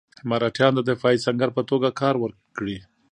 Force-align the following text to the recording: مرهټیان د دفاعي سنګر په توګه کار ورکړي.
مرهټیان 0.29 0.71
د 0.75 0.81
دفاعي 0.89 1.17
سنګر 1.25 1.49
په 1.57 1.61
توګه 1.69 1.89
کار 2.01 2.15
ورکړي. 2.23 2.77